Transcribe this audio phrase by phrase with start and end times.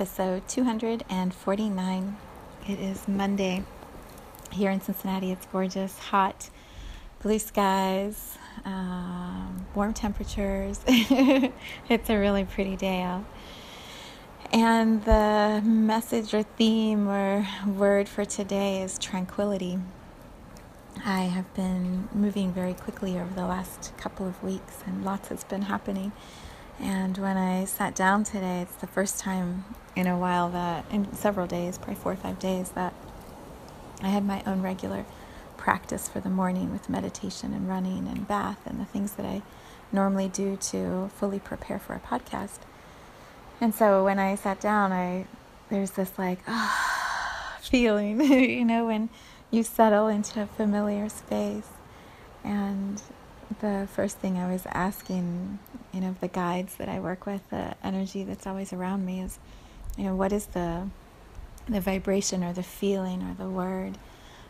[0.00, 2.16] Episode 249.
[2.66, 3.62] It is Monday
[4.50, 5.30] here in Cincinnati.
[5.30, 6.48] It's gorgeous, hot,
[7.22, 10.80] blue skies, um, warm temperatures.
[10.86, 13.26] it's a really pretty day out.
[14.54, 19.80] And the message or theme or word for today is tranquility.
[21.04, 25.44] I have been moving very quickly over the last couple of weeks, and lots has
[25.44, 26.12] been happening.
[26.80, 31.12] And when I sat down today, it's the first time in a while that, in
[31.14, 32.94] several days, probably four or five days, that
[34.02, 35.04] I had my own regular
[35.56, 39.42] practice for the morning with meditation and running and bath and the things that I
[39.92, 42.60] normally do to fully prepare for a podcast.
[43.60, 45.26] And so when I sat down, I
[45.68, 49.10] there's this like ah feeling, you know, when
[49.50, 51.68] you settle into a familiar space
[52.42, 53.02] and
[53.60, 55.58] the first thing I was asking,
[55.92, 59.38] you know, the guides that I work with, the energy that's always around me is,
[60.00, 60.88] you know, what is the
[61.68, 63.98] the vibration or the feeling or the word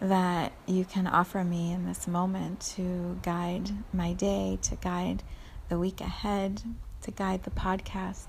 [0.00, 5.24] that you can offer me in this moment to guide my day, to guide
[5.68, 6.62] the week ahead,
[7.02, 8.26] to guide the podcast.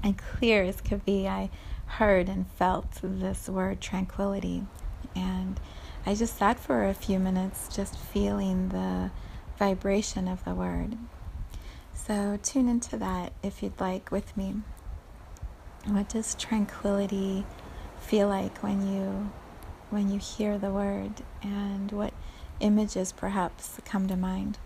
[0.00, 1.50] And clear as could be, I
[1.86, 4.62] heard and felt this word tranquility.
[5.16, 5.58] And
[6.06, 9.10] I just sat for a few minutes just feeling the
[9.58, 10.96] vibration of the word.
[11.92, 14.62] So tune into that if you'd like with me.
[15.86, 17.46] What does tranquility
[18.00, 19.30] feel like when you
[19.88, 22.12] when you hear the word and what
[22.60, 24.58] images perhaps come to mind?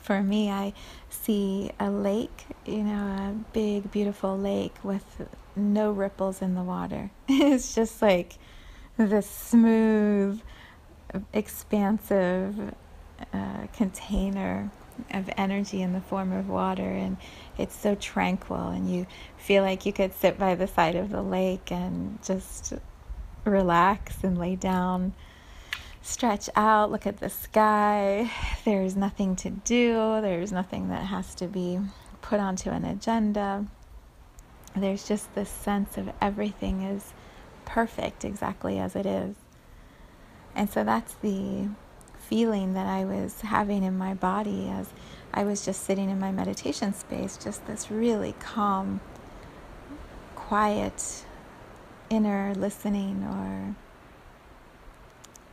[0.00, 0.72] For me, I
[1.10, 7.10] see a lake, you know, a big, beautiful lake with no ripples in the water.
[7.28, 8.38] it's just like
[8.96, 10.40] this smooth,
[11.32, 12.74] expansive
[13.32, 14.70] uh, container
[15.10, 17.16] of energy in the form of water and
[17.58, 21.22] it's so tranquil and you feel like you could sit by the side of the
[21.22, 22.72] lake and just
[23.44, 25.12] relax and lay down
[26.02, 28.30] stretch out look at the sky.
[28.64, 30.20] There's nothing to do.
[30.20, 31.78] There's nothing that has to be
[32.20, 33.66] put onto an agenda.
[34.74, 37.12] There's just this sense of everything is
[37.64, 39.36] perfect exactly as it is.
[40.54, 41.68] And so that's the
[42.32, 44.88] feeling that I was having in my body as
[45.34, 49.02] I was just sitting in my meditation space, just this really calm,
[50.34, 51.26] quiet
[52.08, 53.76] inner listening or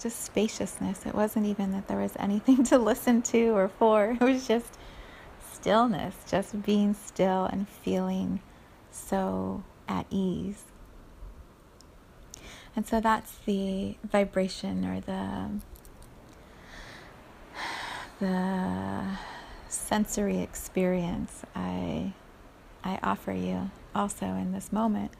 [0.00, 1.06] just spaciousness.
[1.06, 4.76] It wasn't even that there was anything to listen to or for, it was just
[5.52, 8.40] stillness, just being still and feeling
[8.90, 10.64] so at ease.
[12.74, 15.50] And so that's the vibration or the
[18.20, 19.04] the
[19.68, 22.12] sensory experience I,
[22.82, 25.10] I offer you also in this moment.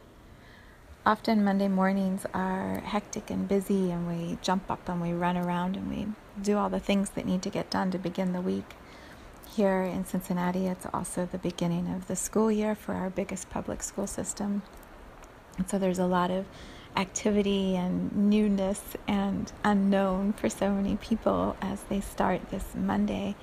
[1.06, 5.76] Often Monday mornings are hectic and busy, and we jump up and we run around
[5.76, 6.06] and we
[6.40, 8.74] do all the things that need to get done to begin the week.
[9.54, 13.82] Here in Cincinnati, it's also the beginning of the school year for our biggest public
[13.82, 14.62] school system.
[15.58, 16.46] And so there's a lot of
[16.96, 23.34] activity and newness and unknown for so many people as they start this Monday.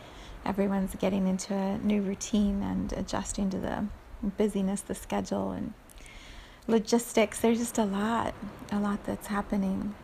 [0.46, 3.86] Everyone's getting into a new routine and adjusting to the
[4.38, 5.74] busyness, the schedule, and
[6.68, 7.40] logistics.
[7.40, 8.34] There's just a lot,
[8.72, 9.96] a lot that's happening.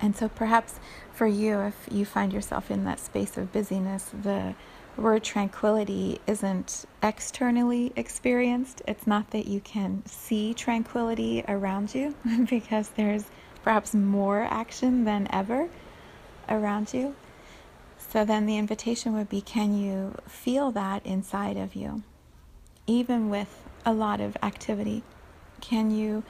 [0.00, 0.80] And so perhaps
[1.12, 4.54] for you, if you find yourself in that space of busyness, the
[4.96, 8.82] word tranquility isn't externally experienced.
[8.86, 12.14] It's not that you can see tranquility around you
[12.50, 13.24] because there's
[13.62, 15.68] perhaps more action than ever
[16.48, 17.14] around you.
[17.98, 22.02] So then the invitation would be can you feel that inside of you?
[22.86, 25.02] Even with a lot of activity,
[25.60, 26.24] can you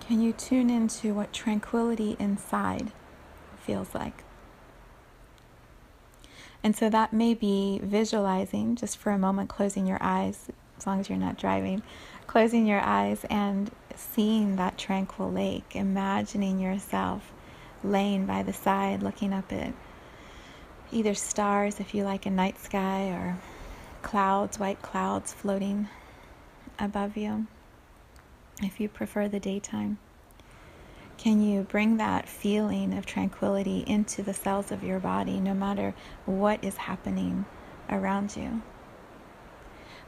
[0.00, 2.90] can you tune into what tranquility inside
[3.58, 4.24] feels like?
[6.62, 10.48] And so that may be visualizing just for a moment, closing your eyes,
[10.78, 11.82] as long as you're not driving,
[12.26, 17.32] closing your eyes and seeing that tranquil lake, imagining yourself
[17.82, 19.72] laying by the side looking up at
[20.92, 23.38] either stars if you like a night sky or
[24.02, 25.88] clouds, white clouds floating
[26.78, 27.46] above you
[28.62, 29.98] if you prefer the daytime.
[31.20, 35.94] Can you bring that feeling of tranquility into the cells of your body no matter
[36.24, 37.44] what is happening
[37.90, 38.62] around you?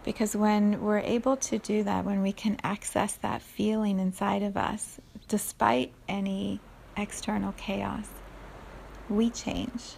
[0.05, 4.56] Because when we're able to do that, when we can access that feeling inside of
[4.56, 6.61] us, despite any
[6.97, 8.08] external chaos,
[9.11, 9.97] we change.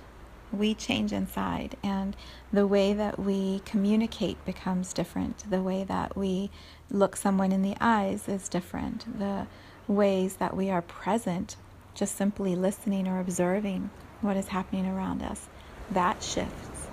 [0.52, 2.16] We change inside, and
[2.52, 5.48] the way that we communicate becomes different.
[5.48, 6.50] The way that we
[6.90, 9.18] look someone in the eyes is different.
[9.20, 9.46] The
[9.86, 11.56] ways that we are present,
[11.94, 13.90] just simply listening or observing
[14.20, 15.48] what is happening around us,
[15.90, 16.88] that shifts.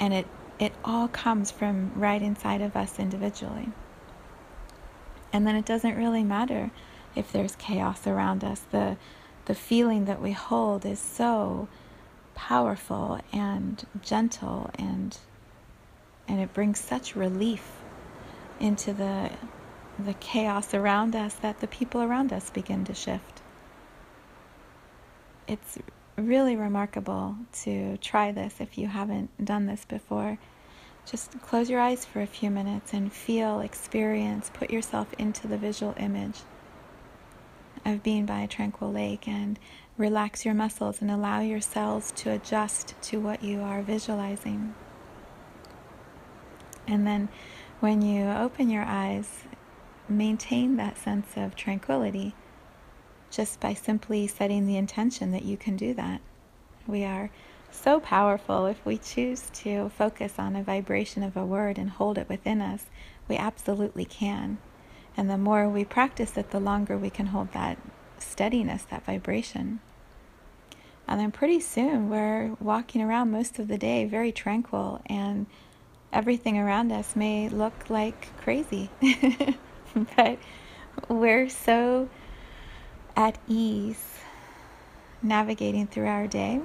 [0.00, 0.26] And it,
[0.58, 3.68] it all comes from right inside of us individually.
[5.32, 6.70] And then it doesn't really matter
[7.14, 8.60] if there's chaos around us.
[8.70, 8.96] The,
[9.46, 11.68] the feeling that we hold is so
[12.34, 15.18] powerful and gentle and
[16.28, 17.82] and it brings such relief
[18.60, 19.30] into the
[19.98, 23.42] the chaos around us that the people around us begin to shift.
[25.46, 25.78] It's
[26.16, 30.38] really remarkable to try this if you haven't done this before.
[31.04, 35.58] Just close your eyes for a few minutes and feel, experience, put yourself into the
[35.58, 36.40] visual image
[37.84, 39.58] of being by a tranquil lake and
[39.98, 44.74] relax your muscles and allow your cells to adjust to what you are visualizing.
[46.86, 47.28] And then
[47.80, 49.44] when you open your eyes,
[50.16, 52.34] maintain that sense of tranquility
[53.30, 56.20] just by simply setting the intention that you can do that.
[56.86, 57.30] We are
[57.70, 62.18] so powerful if we choose to focus on a vibration of a word and hold
[62.18, 62.84] it within us.
[63.28, 64.58] We absolutely can.
[65.16, 67.78] And the more we practice it, the longer we can hold that
[68.18, 69.80] steadiness, that vibration.
[71.08, 75.46] And then pretty soon we're walking around most of the day very tranquil, and
[76.12, 78.90] everything around us may look like crazy.
[80.16, 80.38] but
[81.08, 82.08] we're so
[83.16, 84.18] at ease
[85.22, 86.60] navigating through our day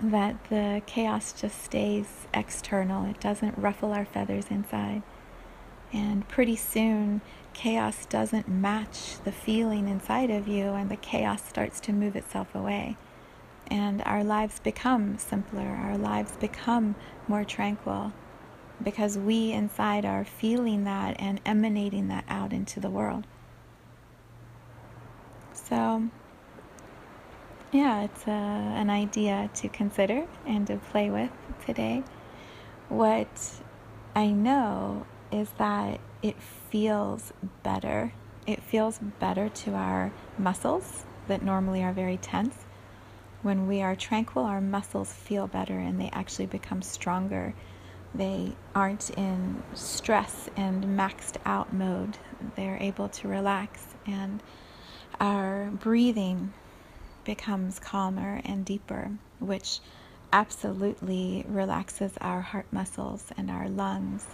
[0.00, 3.08] that the chaos just stays external.
[3.08, 5.02] It doesn't ruffle our feathers inside.
[5.92, 7.22] And pretty soon,
[7.54, 12.54] chaos doesn't match the feeling inside of you, and the chaos starts to move itself
[12.54, 12.96] away.
[13.68, 16.94] And our lives become simpler, our lives become
[17.26, 18.12] more tranquil
[18.82, 23.26] because we inside are feeling that and emanating that out into the world.
[25.52, 26.08] So,
[27.72, 31.30] yeah, it's a, an idea to consider and to play with
[31.64, 32.04] today.
[32.88, 33.28] What
[34.14, 36.40] I know is that it
[36.70, 37.32] feels
[37.62, 38.12] better.
[38.46, 42.56] It feels better to our muscles that normally are very tense.
[43.42, 47.54] When we are tranquil, our muscles feel better and they actually become stronger.
[48.16, 52.18] They aren't in stress and maxed out mode.
[52.56, 54.42] They're able to relax, and
[55.20, 56.52] our breathing
[57.24, 59.80] becomes calmer and deeper, which
[60.32, 64.26] absolutely relaxes our heart muscles and our lungs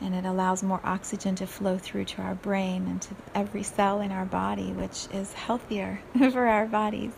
[0.00, 4.00] and it allows more oxygen to flow through to our brain and to every cell
[4.00, 6.00] in our body, which is healthier
[6.32, 7.12] for our bodies.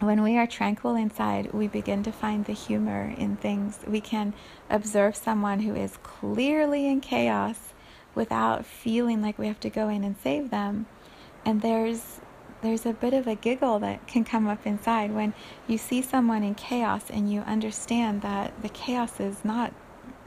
[0.00, 3.78] When we are tranquil inside, we begin to find the humor in things.
[3.86, 4.34] We can
[4.68, 7.72] observe someone who is clearly in chaos
[8.14, 10.84] without feeling like we have to go in and save them.
[11.46, 12.20] And there's
[12.60, 15.32] there's a bit of a giggle that can come up inside when
[15.66, 19.72] you see someone in chaos and you understand that the chaos is not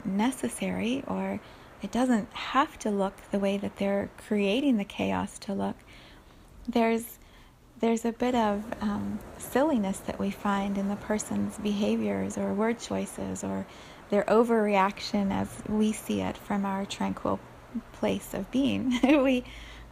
[0.06, 1.40] necessary or
[1.82, 5.76] it doesn't have to look the way that they're creating the chaos to look.
[6.68, 7.19] There's
[7.80, 12.80] there's a bit of um, silliness that we find in the person's behaviors or word
[12.80, 13.66] choices or
[14.10, 17.40] their overreaction as we see it from our tranquil
[17.94, 19.00] place of being.
[19.24, 19.44] we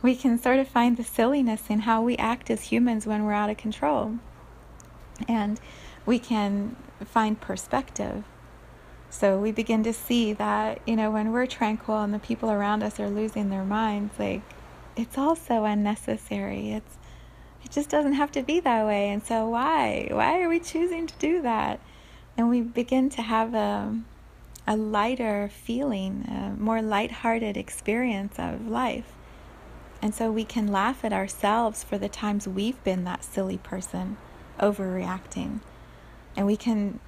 [0.02, 3.34] we can sort of find the silliness in how we act as humans when we're
[3.34, 4.20] out of control.
[5.28, 5.60] And
[6.06, 8.24] we can find perspective
[9.10, 12.84] so we begin to see that, you know, when we're tranquil and the people around
[12.84, 14.42] us are losing their minds, like
[14.96, 16.72] it's also unnecessary.
[16.72, 16.98] It's
[17.64, 19.10] it just doesn't have to be that way.
[19.10, 20.08] And so why?
[20.12, 21.80] Why are we choosing to do that?
[22.38, 24.00] And we begin to have a
[24.68, 29.14] a lighter feeling, a more lighthearted experience of life.
[30.02, 34.18] And so we can laugh at ourselves for the times we've been that silly person
[34.60, 35.62] overreacting.
[36.36, 37.00] And we can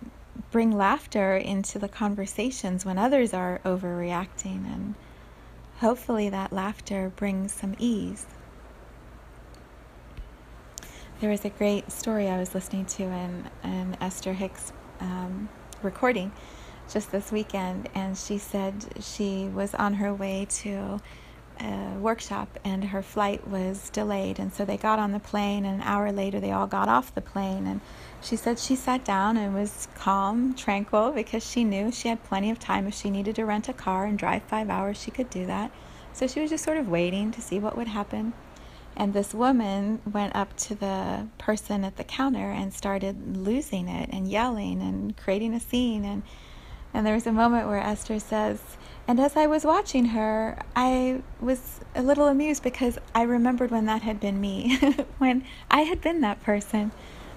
[0.51, 4.65] bring laughter into the conversations when others are overreacting.
[4.73, 4.95] And
[5.79, 8.25] hopefully, that laughter brings some ease.
[11.19, 14.71] There was a great story I was listening to in an Esther Hicks
[15.01, 15.49] um,
[15.83, 16.31] recording
[16.89, 21.01] just this weekend, and she said she was on her way to
[21.59, 24.39] a workshop and her flight was delayed.
[24.39, 27.13] And so they got on the plane, and an hour later, they all got off
[27.13, 27.67] the plane.
[27.67, 27.81] And
[28.21, 32.49] she said she sat down and was calm, tranquil, because she knew she had plenty
[32.49, 32.87] of time.
[32.87, 35.69] If she needed to rent a car and drive five hours, she could do that.
[36.13, 38.31] So she was just sort of waiting to see what would happen.
[38.95, 44.09] And this woman went up to the person at the counter and started losing it
[44.11, 46.03] and yelling and creating a scene.
[46.03, 46.23] And,
[46.93, 48.59] and there was a moment where Esther says,
[49.07, 53.85] and as I was watching her, I was a little amused because I remembered when
[53.85, 54.77] that had been me,
[55.17, 56.91] when I had been that person.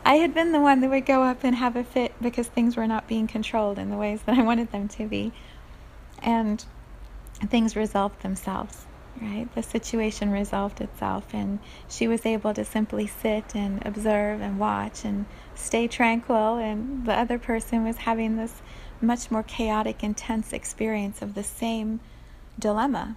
[0.05, 2.77] I had been the one that would go up and have a fit because things
[2.77, 5.33] were not being controlled in the ways that I wanted them to be.
[6.23, 6.65] And
[7.41, 8.85] things resolved themselves,
[9.21, 9.49] right?
[9.55, 15.05] The situation resolved itself, and she was able to simply sit and observe and watch
[15.05, 18.63] and stay tranquil, and the other person was having this
[19.01, 22.01] much more chaotic, intense experience of the same
[22.59, 23.17] dilemma.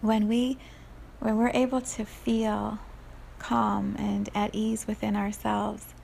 [0.00, 0.58] When we
[1.20, 2.78] when we're able to feel
[3.38, 5.94] calm and at ease within ourselves,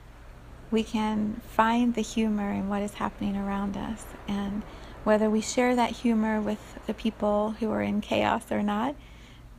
[0.71, 4.05] we can find the humor in what is happening around us.
[4.27, 4.63] And
[5.03, 8.95] whether we share that humor with the people who are in chaos or not,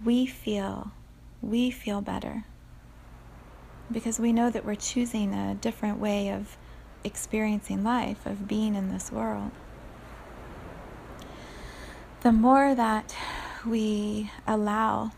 [0.05, 0.93] we feel,
[1.41, 2.45] we feel better.
[3.91, 6.57] Because we know that we're choosing a different way of
[7.05, 9.51] experiencing life, of being in this world.
[12.21, 13.15] The more that
[13.67, 15.11] we allow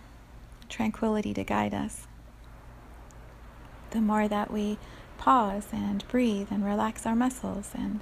[0.69, 2.07] tranquility to guide us,
[3.91, 4.79] the more that we
[5.19, 8.01] pause and breathe and relax our muscles and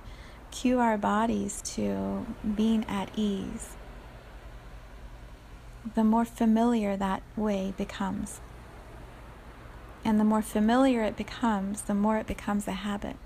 [0.52, 3.70] cue our bodies to being at ease,
[5.94, 8.40] the more familiar that way becomes.
[10.04, 13.16] And the more familiar it becomes, the more it becomes a habit.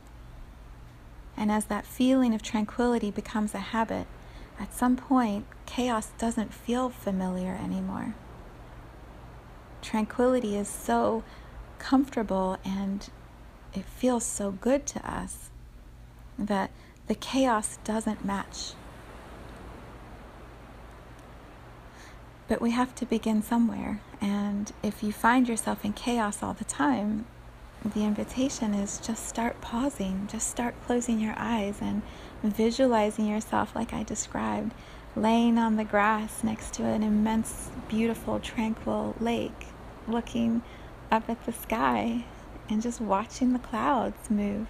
[1.37, 4.07] And as that feeling of tranquility becomes a habit,
[4.59, 8.15] at some point, chaos doesn't feel familiar anymore.
[9.83, 11.23] Tranquility is so
[11.79, 13.11] comfortable and
[13.75, 15.51] it feels so good to us
[16.39, 16.71] that
[17.07, 18.73] the chaos doesn't match.
[22.49, 24.01] But we have to begin somewhere.
[24.21, 27.27] And if you find yourself in chaos all the time,
[27.85, 32.03] the invitation is just start pausing, just start closing your eyes and
[32.43, 34.73] visualizing yourself like I described,
[35.15, 39.67] laying on the grass next to an immense, beautiful, tranquil lake,
[40.09, 40.63] looking
[41.11, 42.25] up at the sky
[42.69, 44.67] and just watching the clouds move,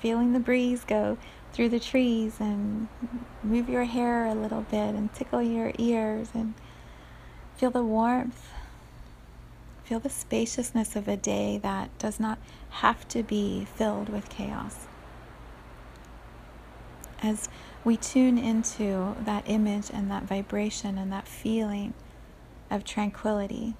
[0.00, 1.18] feeling the breeze go
[1.52, 2.88] through the trees and
[3.42, 6.54] move your hair a little bit and tickle your ears and
[7.56, 8.48] feel the warmth
[9.88, 12.36] Feel the spaciousness of a day that does not
[12.68, 14.86] have to be filled with chaos.
[17.22, 17.48] As
[17.86, 21.94] we tune into that image and that vibration and that feeling
[22.70, 23.76] of tranquility,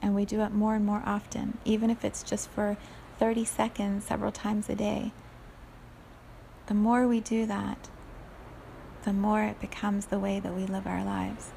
[0.00, 2.78] and we do it more and more often, even if it's just for
[3.18, 5.12] 30 seconds several times a day,
[6.68, 7.88] the more we do that,
[9.04, 11.50] the more it becomes the way that we live our lives.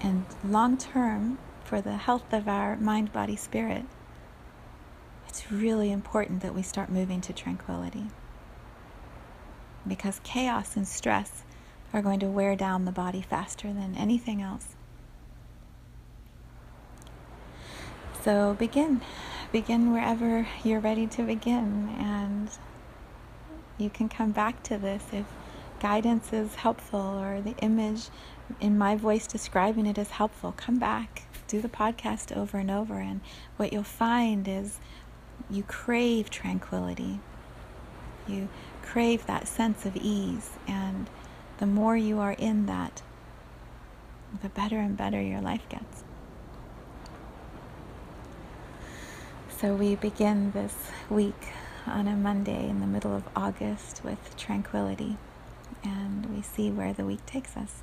[0.00, 3.84] And long term, for the health of our mind, body, spirit,
[5.26, 8.06] it's really important that we start moving to tranquility.
[9.86, 11.44] Because chaos and stress
[11.94, 14.76] are going to wear down the body faster than anything else.
[18.22, 19.00] So begin.
[19.50, 21.94] Begin wherever you're ready to begin.
[21.98, 22.50] And
[23.78, 25.24] you can come back to this if
[25.80, 28.08] guidance is helpful or the image
[28.60, 30.52] in my voice describing it is helpful.
[30.56, 33.20] Come back do the podcast over and over, and
[33.56, 34.78] what you'll find is
[35.50, 37.20] you crave tranquility.
[38.28, 38.48] You
[38.82, 41.08] crave that sense of ease, and
[41.56, 43.02] the more you are in that,
[44.42, 46.04] the better and better your life gets.
[49.58, 50.74] So we begin this
[51.10, 51.48] week
[51.86, 55.16] on a Monday in the middle of August with tranquility,
[55.82, 57.82] and we see where the week takes us.